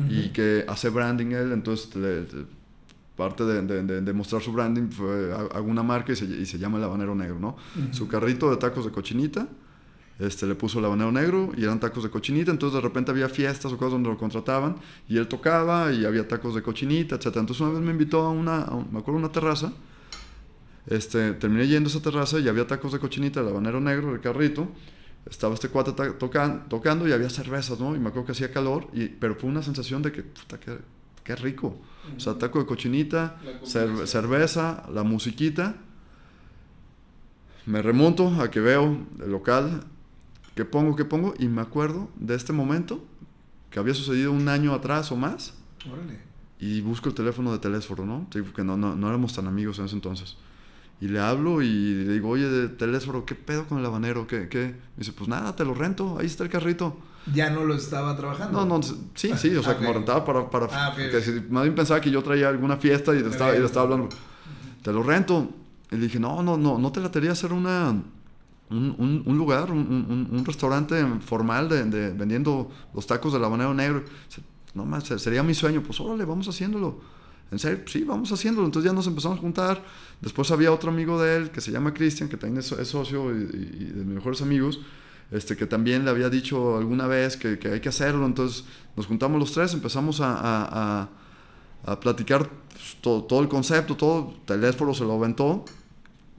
[0.09, 2.25] y que hace branding él, entonces le,
[3.15, 6.79] parte de, de, mostrar su branding fue hago una marca y se, y se llama
[6.79, 7.55] el habanero negro, ¿no?
[7.91, 9.47] Su carrito de tacos de cochinita,
[10.19, 13.29] este, le puso el habanero negro y eran tacos de cochinita, entonces de repente había
[13.29, 17.27] fiestas o cosas donde lo contrataban y él tocaba y había tacos de cochinita, etc.
[17.37, 19.71] Entonces una vez me invitó a una, me acuerdo, una terraza,
[20.87, 24.21] este, terminé yendo a esa terraza y había tacos de cochinita, el habanero negro, el
[24.21, 24.69] carrito,
[25.29, 27.95] estaba este cuate tocando y había cervezas, ¿no?
[27.95, 30.59] Y me acuerdo que hacía calor, y, pero fue una sensación de que, puta,
[31.23, 31.77] qué rico.
[32.15, 35.75] O sea, taco de cochinita, cerveza, la musiquita.
[37.65, 39.83] Me remonto a que veo el local,
[40.55, 43.03] que pongo, que pongo, y me acuerdo de este momento
[43.69, 45.53] que había sucedido un año atrás o más.
[45.91, 46.19] Órale.
[46.59, 48.27] Y busco el teléfono de teléfono, ¿no?
[48.29, 50.37] que no, no, no éramos tan amigos en ese entonces.
[51.03, 54.25] Y le hablo y le digo, oye, de teléfono, ¿qué pedo con el habanero?
[54.25, 54.67] ¿Qué, qué?
[54.67, 56.97] Me dice, pues nada, te lo rento, ahí está el carrito.
[57.33, 58.65] ¿Ya no lo estaba trabajando?
[58.65, 60.49] No, no, sí, sí, o sea, como rentaba para...
[60.49, 63.59] para ah, que más bien pensaba que yo traía alguna fiesta y le estaba, y
[63.59, 64.07] le estaba hablando,
[64.81, 65.49] te lo rento.
[65.91, 67.89] Y le dije, no, no, no, no te la tería hacer una,
[68.69, 74.05] un, un, lugar, un, un, restaurante formal de, de, vendiendo los tacos del habanero negro.
[74.73, 77.01] No más, sería mi sueño, pues órale, vamos haciéndolo.
[77.53, 78.65] En serio, sí, vamos haciéndolo.
[78.65, 79.83] Entonces ya nos empezamos a juntar.
[80.19, 83.43] Después había otro amigo de él que se llama Cristian, que también es, socio y,
[83.43, 84.79] y, de mis mejores amigos
[85.33, 88.25] este, que también le había dicho alguna vez que, que hay que hacerlo.
[88.25, 91.09] Entonces nos juntamos los tres, empezamos a, a,
[91.85, 94.35] a, platicar pues, todo, todo, el concepto, todo.
[94.45, 95.65] Teléfono se lo aventó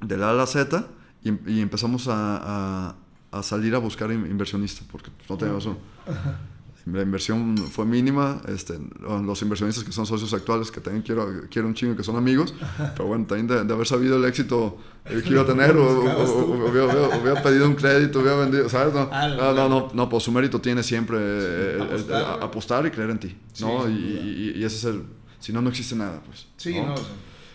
[0.01, 0.87] de la A a la Z
[1.25, 2.95] y, y empezamos a,
[3.43, 5.69] salir a buscar inversionistas, porque no teníamos
[6.87, 11.67] la inversión fue mínima, este, los inversionistas que son socios actuales, que también quiero, quiero
[11.67, 12.55] un chingo, que son amigos,
[12.95, 15.91] pero bueno, también de, haber sabido el éxito que iba a tener, o,
[16.71, 18.93] hubiera, pedido un crédito, hubiera vendido, ¿sabes?
[18.93, 19.09] No,
[19.55, 21.79] no, no, no, pues su mérito tiene siempre
[22.41, 23.89] apostar, y creer en ti, ¿no?
[23.89, 25.05] y, y, ese es el,
[25.39, 26.47] si no, no existe nada, pues.
[26.59, 26.95] Sí, no.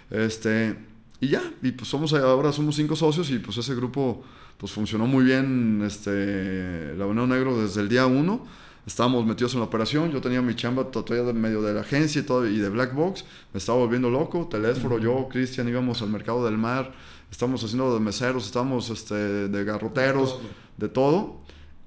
[0.09, 0.75] Este,
[1.21, 4.23] y ya, y pues somos, ahora somos cinco socios y pues ese grupo
[4.57, 8.45] pues funcionó muy bien, este, la Unión Negro desde el día uno
[8.89, 12.21] estábamos metidos en la operación, yo tenía mi chamba todavía de medio de la agencia
[12.21, 13.23] y, todo, y de Black Box,
[13.54, 16.91] me estaba volviendo loco, teléfono, yo, Cristian, íbamos al mercado del mar,
[17.32, 20.39] estábamos haciendo de meseros, estábamos este, de garroteros,
[20.78, 21.39] de todo,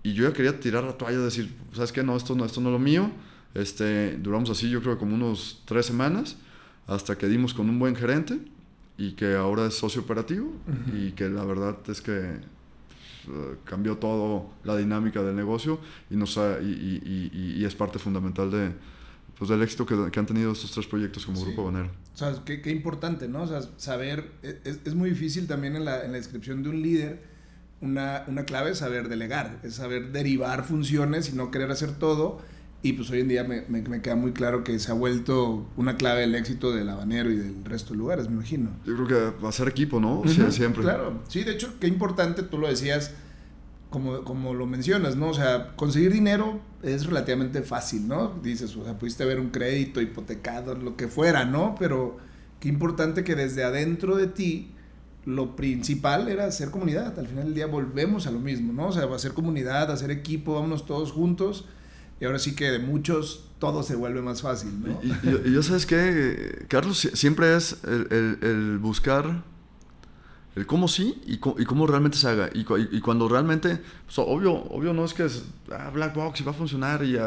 [0.04, 2.04] y yo ya quería tirar la toalla, decir, ¿sabes qué?
[2.04, 3.10] No, esto no, esto no es lo mío,
[3.54, 6.36] este, duramos así yo creo como unos tres semanas,
[6.86, 8.38] hasta que dimos con un buen gerente,
[8.96, 10.52] y que ahora es socio operativo,
[10.94, 12.36] y que la verdad es que
[13.28, 15.78] eh, cambió todo la dinámica del negocio
[16.10, 18.72] y, nos y, y, es parte fundamental de,
[19.38, 21.90] pues, del éxito que, que, han tenido estos tres proyectos como Grupo Banero.
[22.14, 23.42] O sea, qué, qué, importante, ¿no?
[23.42, 26.68] O sea, saber, e, es, es muy difícil también en la, en la, descripción de
[26.68, 27.22] un líder,
[27.80, 32.40] una, una clave es saber delegar, es saber derivar funciones y no querer hacer todo
[32.84, 35.96] y pues hoy en día me, me, queda muy claro que se ha vuelto una
[35.96, 38.70] clave del éxito del habanero y del resto de lugares, me imagino.
[38.84, 40.24] Yo creo que va a ser equipo, ¿no?
[40.50, 40.82] siempre.
[40.82, 43.12] Claro, sí, de hecho, qué importante, tú lo decías,
[43.88, 45.28] como, como lo mencionas, ¿no?
[45.28, 48.32] O sea, conseguir dinero es relativamente fácil, ¿no?
[48.42, 51.76] Dices, o sea, pudiste ver un crédito hipotecado, lo que fuera, ¿no?
[51.78, 52.16] Pero
[52.58, 54.72] qué importante que desde adentro de ti
[55.24, 57.16] lo principal era hacer comunidad.
[57.16, 58.88] Al final del día volvemos a lo mismo, ¿no?
[58.88, 61.66] O sea, hacer comunidad, hacer equipo, vámonos todos juntos
[62.22, 65.00] y ahora sí que de muchos todo se vuelve más fácil, ¿no?
[65.02, 66.66] Y, yo, ¿sabes qué?
[66.68, 69.42] Carlos, siempre es el, el, buscar
[70.54, 72.48] el cómo sí y, y, cómo realmente se haga.
[72.54, 72.62] Y,
[73.00, 76.54] cuando realmente, pues, obvio, obvio no es que es, ah, Black Box y va a
[76.54, 77.18] funcionar y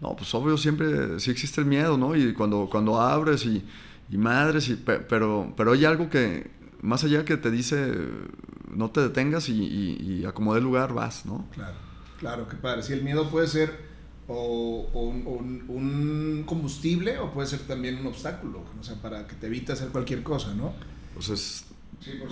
[0.00, 2.14] no, pues obvio siempre sí existe el miedo, ¿no?
[2.14, 3.64] Y cuando, cuando abres y,
[4.08, 7.92] y madres, y, pero, pero hay algo que, más allá que te dice,
[8.72, 11.48] no te detengas y, y, acomode el lugar, vas, ¿no?
[11.52, 11.84] Claro.
[12.18, 12.82] Claro, qué padre.
[12.82, 13.95] Si el miedo puede ser
[14.28, 15.12] o,
[15.68, 19.88] un, combustible o puede ser también un obstáculo, o sea, para que te evite hacer
[19.88, 20.74] cualquier cosa, ¿no?
[21.14, 21.64] Pues es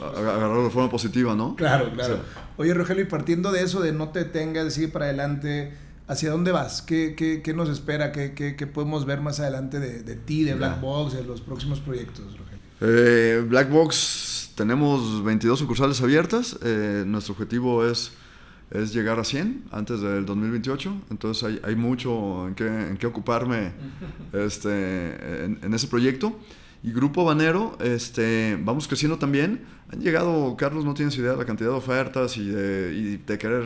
[0.01, 1.57] agarrarlo de forma positiva, ¿no?
[1.57, 2.21] Claro, claro.
[2.57, 5.73] Oye, Rogelio, y partiendo de eso, de no te detengas, sigue para adelante,
[6.07, 6.83] ¿hacia dónde vas?
[6.83, 8.13] ¿Qué, qué, qué nos espera?
[8.13, 11.81] ¿Qué, ¿Qué, podemos ver más adelante de, de ti, de Black Box, de los próximos
[11.81, 12.55] proyectos, Rogelio?
[12.81, 16.59] Eh, Black Box, tenemos 22 sucursales abiertas.
[16.63, 18.13] Eh, nuestro objetivo es
[18.70, 21.03] es llegar a 100 antes del 2028.
[21.11, 23.72] Entonces hay, hay mucho en qué, en qué ocuparme
[24.33, 26.38] este, en, ese proyecto.
[26.83, 29.62] Y Grupo Banero, este, vamos creciendo también.
[29.90, 33.38] Han llegado, Carlos, no tienes idea de la cantidad de ofertas y de, y de
[33.38, 33.64] querer,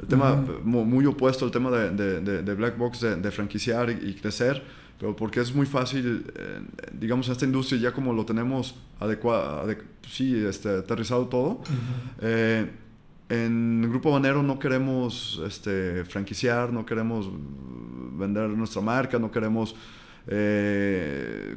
[0.00, 4.62] el tema muy, opuesto al tema de, de, de Black Box, de, franquiciar y, crecer,
[4.98, 6.60] pero porque es muy fácil, eh,
[6.92, 9.66] digamos, esta industria ya como lo tenemos adecuado,
[10.06, 11.62] sí, este, aterrizado todo.
[13.28, 19.74] En el Grupo Banero no queremos este, franquiciar, no queremos vender nuestra marca, no queremos
[20.30, 21.56] eh,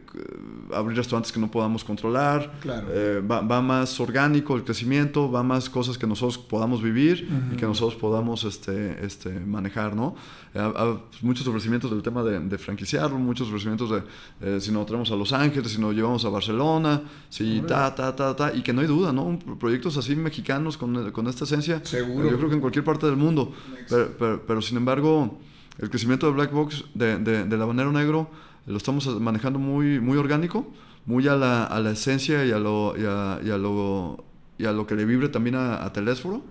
[0.74, 2.52] abrir restaurantes que no podamos controlar.
[2.90, 7.66] Eh, va, más orgánico el crecimiento, va más cosas que nosotros podamos vivir y que
[7.66, 10.16] nosotros podamos este, este, manejar, ¿no?
[10.54, 14.04] Hay muchos ofrecimientos del tema de, de franquiciarlo, muchos ofrecimientos de
[14.42, 18.16] eh, si nos traemos a Los Ángeles, si nos llevamos a Barcelona, si ta, ta,
[18.16, 19.38] ta, ta, y que no hay duda, ¿no?
[19.60, 21.82] Proyectos así mexicanos con, con esta esencia.
[21.84, 22.30] Seguro.
[22.30, 23.54] Yo creo que en cualquier parte del mundo.
[23.90, 25.40] Pero, pero, sin embargo,
[25.78, 28.30] el crecimiento de Black Box, de, de, del habanero negro,
[28.66, 30.68] lo estamos manejando muy, muy orgánico,
[31.06, 34.24] muy a la, a la esencia y a lo, y a, y a lo,
[34.58, 36.44] y a lo que le vibre también a, a Telésforo,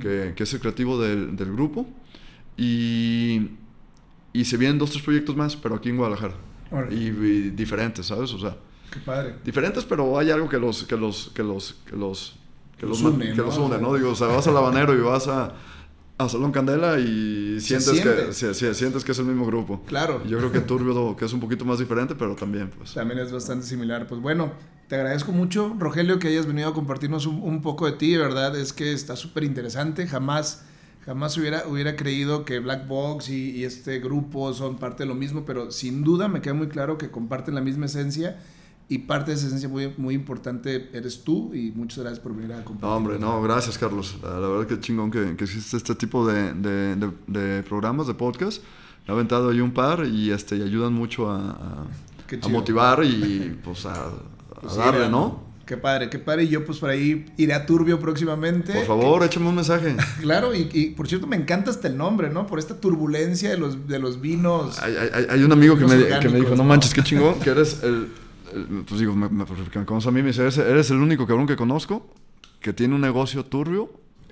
[0.00, 1.86] que, que, es el creativo del, del grupo.
[2.56, 3.50] Y,
[4.32, 6.34] y, se vienen dos, tres proyectos más, pero aquí en Guadalajara.
[6.90, 7.10] Y,
[7.50, 8.32] diferentes, ¿sabes?
[8.32, 8.56] O sea,
[8.90, 9.36] Qué padre.
[9.44, 12.36] Diferentes, pero hay algo que los, que los, que los, que los,
[12.76, 13.44] que los, une, que ¿no?
[13.44, 13.94] los une, ¿no?
[13.94, 15.52] Digo, o sea, vas al habanero y vas a
[16.24, 19.82] a Salón Candela y sientes que, sientes que es el mismo grupo.
[19.86, 20.22] Claro.
[20.26, 22.92] yo creo que Turbio, que es un poquito más diferente, pero también, pues.
[22.92, 24.06] También es bastante similar.
[24.06, 24.52] Pues bueno,
[24.88, 28.12] te agradezco mucho, Rogelio, que hayas venido a compartirnos un, poco de ti.
[28.12, 30.06] De verdad, es que está súper interesante.
[30.06, 30.64] Jamás,
[31.06, 35.14] jamás hubiera, hubiera creído que Black Box y, y este grupo son parte de lo
[35.14, 38.38] mismo, pero sin duda me queda muy claro que comparten la misma esencia
[38.90, 42.52] y parte de esa esencia muy, muy importante eres tú y muchas gracias por venir
[42.52, 42.88] a compartir.
[42.88, 44.16] No, hombre, no, gracias Carlos.
[44.20, 46.96] La, verdad que chingón que, que, existe este tipo de, de,
[47.28, 48.60] de, programas, de podcast.
[49.06, 51.86] Me ha aventado ahí un par y, este, y ayudan mucho a,
[52.42, 54.10] a, motivar y pues a,
[54.60, 55.48] pues darle, ¿no?
[55.66, 56.42] Qué padre, qué padre.
[56.42, 58.72] Y yo pues por ahí iré a Turbio próximamente.
[58.72, 59.94] Por favor, échame un mensaje.
[60.20, 62.48] claro, y, y, por cierto me encanta hasta el nombre, ¿no?
[62.48, 64.82] Por esta turbulencia de los, de los vinos.
[64.82, 67.50] Hay, hay, hay un amigo que me, que me, dijo, no manches, qué chingón, que
[67.50, 68.08] eres el
[68.86, 69.44] pues digo, me, me,
[69.84, 72.06] conoce a mí, me dice, eres, el único cabrón que conozco
[72.60, 73.90] que tiene un negocio turbio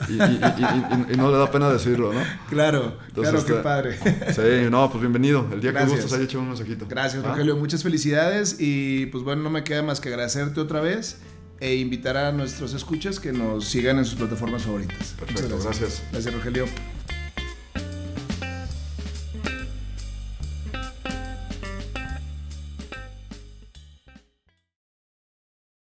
[0.09, 2.21] y, no le da pena decirlo, ¿no?
[2.49, 3.99] Claro, claro, qué este, padre.
[4.33, 5.47] Sí, no, pues bienvenido.
[5.53, 6.87] El día que gustes haya hecho un mensajito.
[6.89, 7.29] Gracias, ¿Ah?
[7.29, 7.57] Rogelio.
[7.57, 11.19] Muchas felicidades y pues bueno, no me queda más que agradecerte otra vez
[11.61, 15.15] e invitar a nuestros escuchas que nos sigan en sus plataformas favoritas.
[15.19, 16.03] Perfecto, gracias.
[16.13, 16.67] Gracias, Rogelio.